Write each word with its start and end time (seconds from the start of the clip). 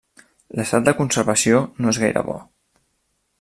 L'estat 0.59 0.87
de 0.87 0.93
conservació 1.01 1.59
no 1.83 1.93
és 1.93 2.01
gaire 2.05 2.25
bo. 2.31 2.39